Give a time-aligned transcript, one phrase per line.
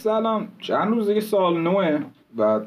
[0.00, 0.48] سلام.
[0.58, 1.98] چند روز دیگه سال نوه
[2.38, 2.60] و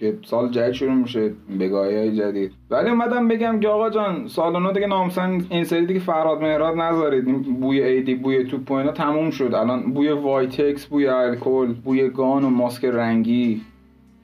[0.00, 2.52] یه سال جدید شروع میشه بگایی های جدید.
[2.70, 6.76] ولی اومدم بگم که آقا جان سال نو دیگه نامسن این سری دیگه فرهاد مهراد
[6.76, 7.60] نذارید.
[7.60, 9.54] بوی عیدی بوی توپ و اینا تموم شد.
[9.54, 13.60] الان بوی وایتکس بوی الکل بوی گان و ماسک رنگی.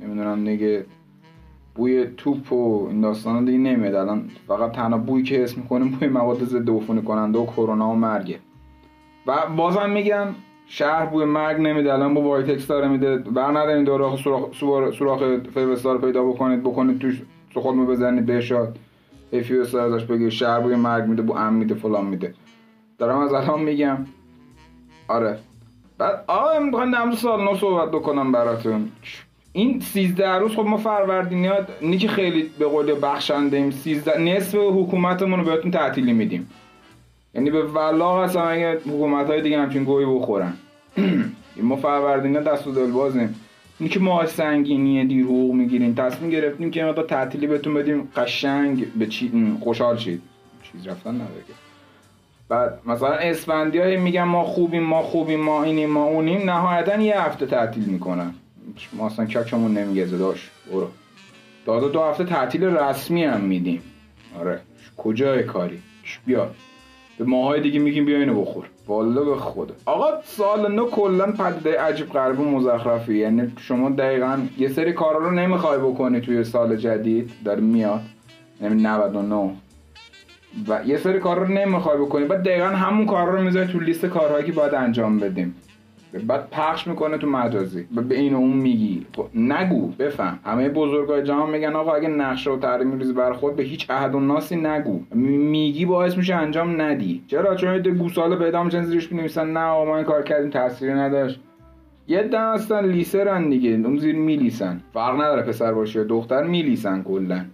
[0.00, 0.84] نمی‌دونم دیگه.
[1.74, 3.94] بوی توپ و این داستانا دیگه نمیاد.
[3.94, 7.94] الان فقط تنها بوی که اسم می‌کنیم بوی مواد ضد عفونی کننده و کرونا و
[7.94, 8.38] مرگه.
[9.26, 10.26] و بازم میگم
[10.66, 13.16] شهر بوی مرگ نمیده الان با وایتکس داره میده.
[13.16, 14.52] بر ندارین داره سوراخ
[14.92, 15.22] سوراخ
[15.54, 17.22] فیوستار پیدا بکنید بکنید توش
[17.54, 18.78] تو خودمو بزنید بهشاد
[19.30, 20.30] فیوستار ازش بگیر.
[20.30, 22.34] شهر بوی مرگ میده بو ام میده فلان میده.
[22.98, 23.98] دارم از الان میگم.
[25.08, 25.38] آره.
[25.98, 28.88] بعد آقا می‌خوام نمز سال نو صحبت بکنم براتون.
[29.52, 34.54] این 13 روز خب ما فروردینیات نی که خیلی به قول بخشنده ایم 13 نصف
[34.54, 36.50] حکومتمون رو بهتون تعطیلی میدیم.
[37.34, 40.52] یعنی به ولاغ اصلا اگه حکومت های دیگه همچین گوی بخورن.
[41.56, 43.34] ما فروردینه دست و دل بازیم.
[43.78, 48.92] این که ما سنگینیه دیر حقوق می‌گیریم تصمیم گرفتیم که ما تعطیلی بهتون بدیم قشنگ
[48.92, 50.22] به چی خوشحال شید.
[50.72, 51.44] چیز رفتن نداره
[52.48, 56.50] بعد مثلا اسفندی میگن ما خوبیم ما خوبیم ما اینیم ما اونیم.
[56.50, 58.34] نهایتا یه هفته تعطیل می‌کنن.
[58.92, 60.88] ما اصلا ککمون نمیگزه داشت برو.
[61.66, 63.82] دادا دو هفته تعطیل رسمی هم میدیم.
[64.40, 64.60] آره.
[64.96, 65.82] کجای کاری؟
[66.26, 66.50] بیا
[67.22, 68.64] به ماهای دیگه میگیم بیا اینو بخور.
[68.86, 74.38] والا به خود آقا سال نو کلا پدیده عجیب غریب و مزخرفی یعنی شما دقیقا
[74.58, 77.30] یه سری کارا رو نمی‌خوای بکنی توی سال جدید.
[77.44, 78.00] داره میاد.
[78.62, 79.50] یعنی 99
[80.68, 82.24] و یه سری کار رو نمی‌خوای بکنی.
[82.24, 85.54] بعد دقیقا همون کار رو می‌ذاری تو لیست کارهایی که باید انجام بدیم.
[86.18, 87.82] بعد پخش می‌کنه تو مجازی.
[88.08, 89.06] به این اون میگی.
[89.16, 90.38] خب، نگو بفهم.
[90.44, 94.14] همه بزرگای جهان میگن آقا اگه نقشه و تعریف میریزی بر خود به هیچ عهد
[94.14, 95.00] و ناسی نگو.
[95.14, 97.24] میگی باعث میشه انجام ندی.
[97.26, 99.52] چرا؟ چون یه گوساله پیدا میشن زیرش بنویسن.
[99.52, 101.40] نه آقا ما این کار کردیم تاثیری نداشت.
[102.08, 103.70] یه دن هستن لیسرن دیگه.
[103.70, 104.80] اون زیر میلیسن.
[104.94, 107.44] فرق نداره پسر باشه یا دختر میلیسن کلا.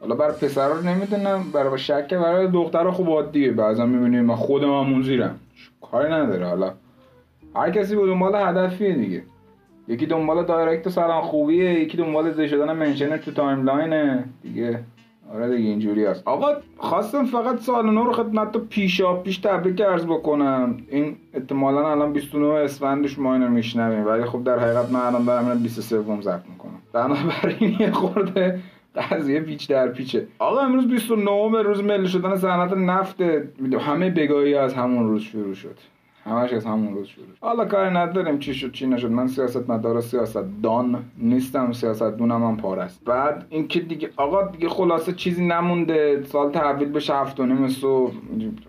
[0.00, 1.44] حالا برای پسر رو نمی‌دونم.
[1.52, 3.52] برای شکه برای دختر خوب عادیه.
[3.52, 5.36] بعضا می‌بینیم من خودم همون زیرم.
[5.90, 6.46] کاری نداره.
[6.46, 6.72] حالا
[7.56, 9.22] هر کسی به دنبال هدفیه دیگه.
[9.88, 14.24] یکی دنبال دایرکت سلام خوبیه یکی دنبال زی شدن منشن تو تایملاینه.
[14.42, 14.80] دیگه.
[15.34, 16.22] آره دیگه اینجوری هست.
[16.28, 16.46] آقا
[16.76, 20.76] خواستم فقط سال نو رو خدمت تو پیشا پیش تبریک ارز بکنم.
[20.88, 24.06] این احتمالا الان 29 اسفندش ما اینو میشنویم.
[24.06, 26.78] ولی خب در حقیقت من الان دارم 23 ضبط می‌کنم.
[26.92, 28.60] بنابراین یه خورده
[29.10, 30.26] قضیه پیچ در پیچه.
[30.38, 33.20] آقا امروز 29 روز ملی شدن صنعت نفت
[33.80, 35.76] همه بگایی از همون روز شروع شد.
[36.24, 39.10] همش از همون روز شروع حالا کار نداریم چی شد چی نشد.
[39.10, 44.68] من سیاست مدار سیاست دان نیستم سیاست دونم هم پارست بعد اینکه دیگه آقا دیگه
[44.68, 46.24] خلاصه چیزی نمونده.
[46.24, 48.12] سال تحویل بشه هفت و نیم صبح.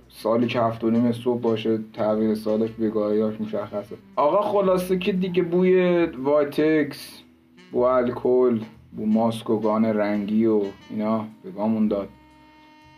[0.09, 3.95] سالی که هفت و نیم صبح باشه تحویل سالش بگاییاش مشخصه.
[4.15, 7.21] آقا خلاصه که دیگه بوی وایتکس
[7.71, 8.59] بو الکل
[8.97, 12.09] بو ماسک و گان رنگی و اینا بگامون داد.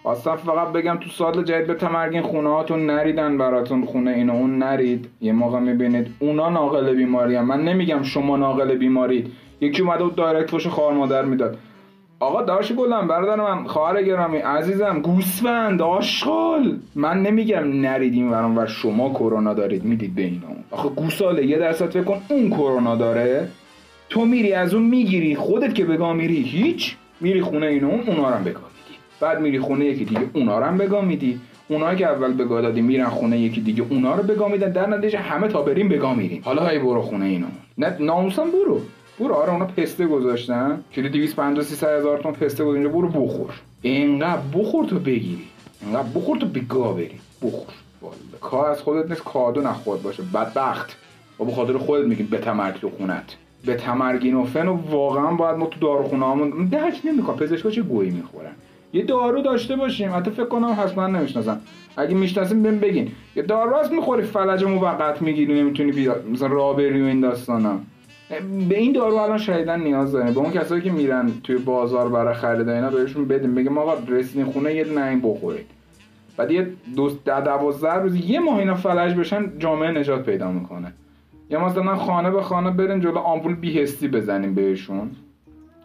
[0.03, 4.58] خواستم فقط بگم تو سال جدید به تمرگین خونه هاتون نریدن براتون خونه اینو اون
[4.58, 5.09] نرید.
[5.22, 7.46] یه موقع می‌بینید اونا ناقل بیماری هم.
[7.46, 9.31] من نمیگم شما ناقل بیمارید.
[9.62, 11.58] یکی اومده بود دایرکت فوش خوار مادر می‌داد.
[12.19, 16.78] آقا داشت گلم برادر من خواهر گرامی عزیزم گوسفند آشغال.
[16.96, 20.47] من نمیگم نریدیم وران و شما کرونا دارید می‌دید به اینا.
[20.72, 23.47] آخه گوساله یه درصد فکر کن اون کرونا داره.
[24.09, 26.96] تو میری از اون می‌گیری خودت که بگاه میری هیچ.
[27.22, 28.73] میری خونه اینو اون اونا رو بگاه
[29.24, 31.40] بعد میری خونه یکی دیگه اونا رو هم بگاه میدی.
[31.68, 34.72] اونا که اول بگاه دادی میرن خونه یکی دیگه اونا رو بگاه میدن.
[34.72, 36.42] در نتیجه همه تا بریم بگاه میریم.
[36.46, 37.48] حالا های برو خونه اینو.
[37.78, 38.82] نه ناموسم برو.
[39.20, 40.84] برو آره اونا پسته گذاشتن.
[40.94, 43.54] کلی 250 300 هزار تومن پسته گذاشتن برو بخور.
[43.82, 45.48] اینقدر بخور تو بگیری.
[45.82, 47.20] اینقدر بخور تو بگاه بری.
[47.42, 47.74] بخور.
[48.02, 48.16] والا.
[48.42, 49.24] کار از خودت نیست.
[49.24, 50.24] کادو نخود باشه.
[50.34, 50.98] بدبخت.
[51.40, 53.36] و بخاطر خودت میگیم به تمرگ تو خونت.
[53.66, 58.52] به تمرگینوفن و واقعا باید ما تو داروخونه همون درک نمی‌کنم پزشکا چه گویی می‌خورن؟
[58.94, 60.12] یه دارو داشته باشیم.
[60.16, 61.62] حتی فکر کنم حتما نمی‌شناسم.
[61.98, 63.12] اگه می‌شناسیم بهم بگین.
[63.36, 66.16] یه دارو هست می‌خوری فلج موقت می‌گیری نمی‌تونی بیا.
[66.31, 67.80] مثلا راه بری و این داستانا
[68.69, 70.34] به این دارو الان شدیدن نیاز داریم.
[70.34, 73.56] به اون کسایی که میرن توی بازار برای خرید اینا بهشون بدیم.
[73.56, 75.66] بگیم آقا رسیدین خونه یه نه بخورید.
[76.38, 80.94] بعد یه دو دوازده روز یه ماه اینا فلج بشن جامعه نجات پیدا می‌کنه.
[81.50, 85.12] یا مثلا خانه به خانه بریم جلو آمپول بیهستی بزنیم بهشون.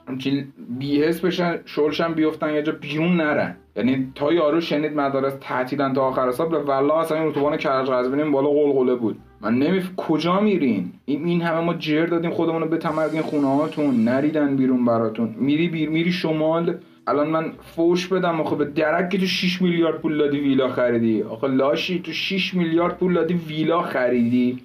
[0.08, 0.44] همچین
[0.78, 3.56] بیهس بشن شلشن بیفتن یه جا بیرون نرن.
[3.76, 8.32] یعنی تا یارو شنید مدارس تعطیلن تا آخر سال والله اصلا این اتوبان کرج قزوین
[8.32, 9.18] بالا قلقله بود.
[9.40, 14.04] من نمی کجا میرین؟ این همه ما جر دادیم خودمون رو به تمرگین خونه هاتون
[14.04, 15.34] نریدن بیرون براتون.
[15.38, 16.74] میری بیر میری شمال.
[17.06, 18.40] الان من فوش بدم.
[18.40, 21.22] آخه به درک که تو 6 میلیارد پول دادی ویلا خریدی.
[21.22, 24.58] آخه لاشی تو 6 میلیارد پول دادی ویلا خریدی.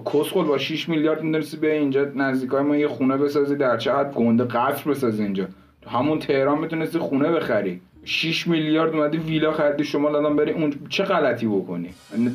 [0.00, 4.44] کسخل با 6 میلیارد می‌دونستی به اینجا نزدیکای ما یه خونه بسازی در حد گنده
[4.44, 5.46] قصر بسازی اینجا.
[5.82, 7.80] تو همون تهران می‌تونستی خونه بخری.
[8.04, 11.88] 6 میلیارد اومدی ویلا خریدی شما الان بری اون چه غلطی بکنی؟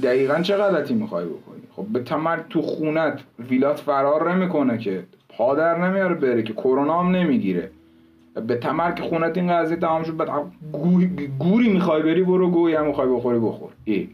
[0.03, 3.19] دقیقا چه غلطی می‌خوای بکنی؟ خب به تمر تو خونت
[3.50, 5.03] ویلات فرار نمی‌کنه که.
[5.29, 6.53] پادر نمیاره بره که.
[6.53, 7.71] کرونا هم نمی‌گیره.
[8.47, 10.29] به تمر که خونت این قضیه تمام شد بعد
[11.39, 13.69] گوری می‌خوای بری برو گوی هم می‌خوای بخوری بخور.
[13.85, 14.09] ای.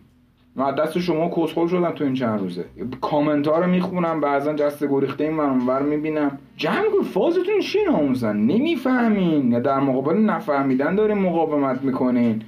[0.58, 2.66] من دست شما کسخل شدم تو این چند روزه.
[3.02, 6.40] کامنت ها رو می‌خونم بعضا جست گریخته این من می‌بینم.
[6.58, 9.52] جمع کن فازتون چی ناموزن نمی‌فهمین.
[9.52, 12.42] یا در مقابل نفهمیدن دارین مقاومت می‌کنین.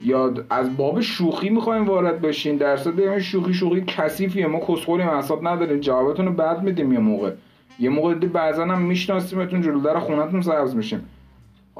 [0.00, 2.56] یا از باب شوخی می‌خوایم وارد بشین.
[2.56, 4.46] درصد این شوخی شوخی کثیفیه.
[4.46, 5.80] ما کسخوریم حساب نداریم.
[5.80, 7.32] جوابتون رو بعد میدیم یه موقع.
[7.78, 11.04] یه موقع بعضا هم میشناسیمتون جلو در خونتون سبز میشیم.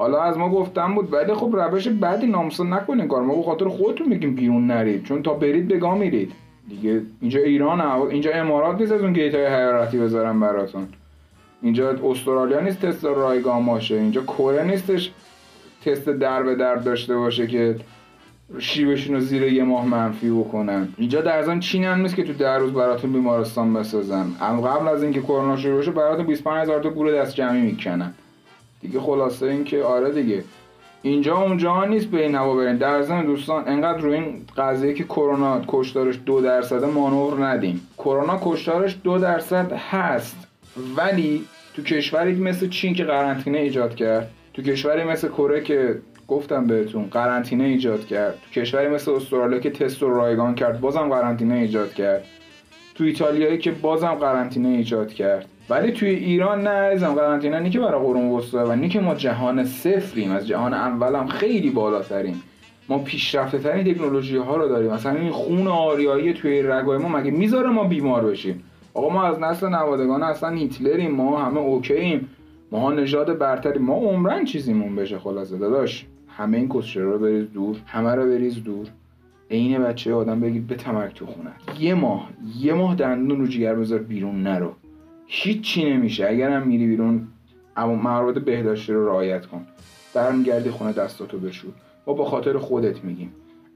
[0.01, 3.21] حالا از ما گفتم بود ولی خب روش بعدی ناموسا نکنین کار.
[3.21, 6.31] ما به خاطر خودتون میگیم بیرون نرید چون تا برید بگاه میرید.
[6.69, 10.87] دیگه اینجا ایران اینجا امارات نیست از اون گیت های حیراتی بذارم براتون.
[11.61, 13.95] اینجا استرالیا نیست تست رایگان باشه.
[13.95, 15.11] اینجا کره نیستش
[15.85, 17.75] تست در به در داشته باشه که
[18.59, 20.87] شیبشون رو زیر یه ماه منفی بکنن.
[20.97, 24.25] اینجا در زن چین هم نیست که تو در روز براتون بیمارستان بسازن.
[24.41, 28.13] قبل از اینکه کرونا شروع بشه براتون 25 هزار تا گور دست جمعی می‌کنن.
[28.81, 30.43] دیگه خلاصه این که آره دیگه.
[31.01, 35.61] اینجا اونجا نیست به این برین در ضمن دوستان انقدر روی این قضیه که کرونا
[35.67, 37.87] کشتارش دو درصد مانور ندیم.
[37.97, 40.47] کرونا کشتارش دو درصد هست.
[40.97, 46.67] ولی تو کشوری مثل چین که قرنطینه ایجاد کرد تو کشوری مثل کره که گفتم
[46.67, 51.55] بهتون قرنطینه ایجاد کرد تو کشوری مثل استرالیا که تست رو رایگان کرد بازم قرنطینه
[51.55, 52.23] ایجاد کرد.
[52.95, 55.45] تو ایتالیایی که بازم قرنطینه ایجاد کرد.
[55.69, 59.15] ولی توی ایران نه عزیزم قرنطینه نی که برای قرون وسطا و نی که ما
[59.15, 62.41] جهان صفریم از جهان اولم خیلی بالاتریم.
[62.89, 64.91] ما پیشرفته ترین تکنولوژی ها رو داریم.
[64.91, 68.63] مثلا این خون آریایی توی رگای ما مگه می‌ذاره ما بیمار بشیم؟
[68.93, 72.29] آقا ما از نسل نوادگان اصلا هیتلریم ما همه اوکییم
[72.71, 76.05] ما نژاد برتری ما عمرن چیزیمون بشه خلاصه داداش.
[76.37, 78.87] همه این کسچرا رو بریز دور همه رو بریز دور.
[79.51, 82.29] عین بچه آدم بگید به تمرک تو خونه یه ماه
[82.59, 84.71] یه ماه دندون رو جگر بذار بیرون نرو.
[85.33, 86.27] هیچی نمیشه.
[86.27, 87.27] اگرم میری بیرون
[87.77, 89.65] اما موارد بهداشتی رو رعایت کن.
[90.13, 91.73] برمیگردی خونه دستاتو بشور
[92.07, 93.33] ما با خاطر خودت میگیم.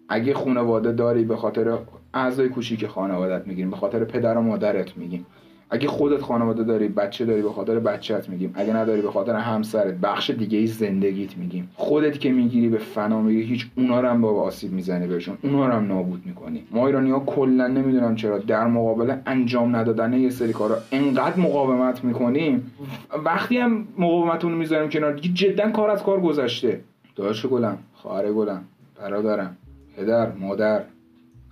[0.09, 1.77] اگه خانواده داری به خاطر
[2.13, 3.69] اعضای کوچیک خانوادت میگیم.
[3.69, 5.25] به خاطر پدر و مادرت میگیم.
[5.69, 8.51] اگه خودت خانواده داری بچه داری به خاطر بچت میگیم.
[8.55, 9.93] اگه نداری به خاطر همسرت.
[9.93, 11.69] بخش دیگه ای زندگیت میگیم.
[11.75, 15.37] خودت که می‌گیری به فنا میگی هیچ اونا رو هم با آسیب می‌زنی بهشون.
[15.43, 16.63] اونا رو هم نابود می‌کنی.
[16.71, 22.03] ما ایرانی ها کلا نمی‌دونم چرا در مقابل انجام ندادن یه سری کارا انقدر مقاومت
[22.03, 22.71] می‌کنیم.
[23.25, 26.81] وقتی هم مقاومتون می‌ذاریم کنار دیگه جدا کار از کار گذشته.
[27.15, 28.63] داداش گلم خواهر گلم
[29.01, 29.57] برادرم
[29.97, 30.81] پدر مادر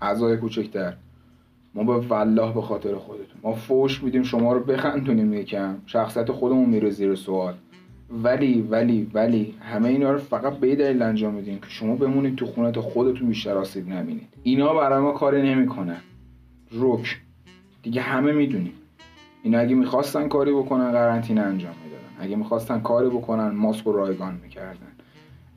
[0.02, 0.94] اعضای کوچکتر.
[1.76, 3.38] ما به والله به خاطر خودتون.
[3.44, 5.76] ما فوش میدیم شما رو بخندونیم یکم.
[5.86, 7.54] شخصیت خودمون میره زیر سوال.
[8.24, 12.46] ولی ولی ولی همه اینا رو فقط به دلیل انجام میدیم که شما بمونید تو
[12.46, 14.28] خونت خودتون بیشتر آسیب نبینید.
[14.44, 16.02] اینا برای ما کاری نمی‌کنن.
[16.72, 17.22] رک.
[17.84, 18.74] دیگه همه می‌دونیم.
[19.44, 22.28] اینا اگه می‌خواستن کاری بکنن قرنطینه انجام می‌دادن.
[22.28, 24.92] اگه می‌خواستن کاری بکنن ماسک و رایگان می‌کردن.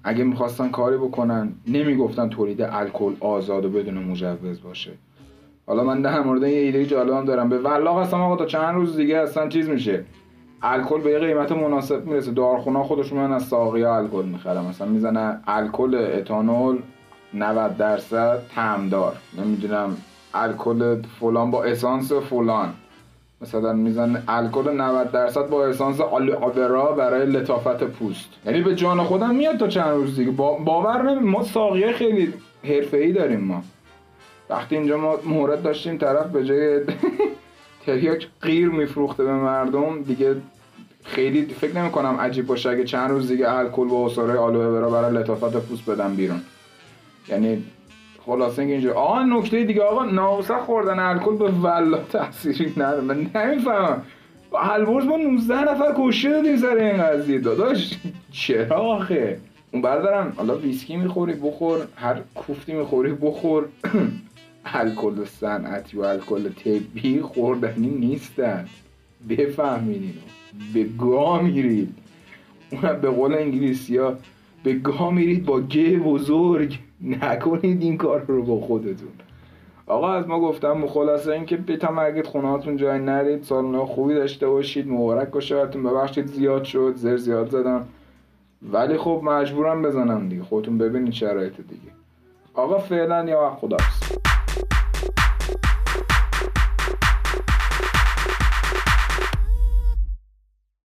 [0.04, 4.92] اگه می‌خواستن کاری بکنن نمی‌گفتن تولید الکل آزاد و بدون مجوز باشه.
[5.66, 7.48] حالا من در مورد یه ایده جالبم دارم.
[7.48, 10.04] به والله هستم آقا تا چند روز دیگه اصلا چیز میشه.
[10.62, 12.30] الکل به یه قیمت مناسب می‌رسه.
[12.30, 16.78] دارخونه خودشون من از ساقیا الکل می‌خرم مثلا می‌زنه الکل اتانول
[17.34, 19.96] 90 درصد تمدار نمی‌دونم
[20.34, 22.68] الکل فلان با اسانس فلان.
[23.40, 28.28] مثلا می‌زنه الکل 90 درصد با اسانس آلوبرا برای لطافت پوست.
[28.46, 30.30] یعنی به جان خودم میاد تا چند روز دیگه.
[30.30, 33.62] باور نمی ما ساقیه خیلی حرفه‌ای داریم ما.
[34.50, 36.80] وقتی اینجا ما مورد داشتیم طرف به جای
[37.86, 40.36] تریاک غیر میفروخته به مردم دیگه
[41.04, 44.90] خیلی فکر نمی کنم عجیب باشه اگه چند روز دیگه الکل با اصاره آلوه برا
[44.90, 46.40] برای لطافت پوست بدم بیرون.
[47.28, 47.64] یعنی
[48.26, 53.00] خلاصه اینجا آقا نکته دیگه آقا ناوسه خوردن الکل به ولا تاثیری نداره.
[53.00, 54.02] من نمی‌فهمم.
[54.58, 57.38] البرز ما 19 نفر کشته دادیم سر این قضیه.
[57.38, 57.98] داداش
[58.32, 59.38] چرا آخه؟
[59.72, 61.86] اون بردارم حالا ویسکی می‌خوری بخور.
[61.96, 63.64] هر کوفتی می‌خوری بخور.
[64.74, 68.68] الکل صنعتی و الکل طبی خوردنی نیستن.
[69.28, 70.14] بفهمید اینو.
[70.74, 71.94] به گاه میرید.
[72.72, 74.16] اونم به قول انگلیسی ها
[74.64, 79.08] به گاه میرید با گه بزرگ نکنید این کار رو با خودتون.
[79.86, 84.88] آقا از ما گفتم خلاصه اینکه به تمرگید خونه جای نرید سالن خوبی داشته باشید
[84.88, 85.82] مبارک باشه براتون.
[85.82, 87.86] ببخشید زیاد شد زر زیاد زدم.
[88.72, 90.42] ولی خب مجبورم بزنم دیگه.
[90.42, 91.92] خودتون ببینید شرایط دیگه.
[92.54, 93.76] آقا فعلا یا خدا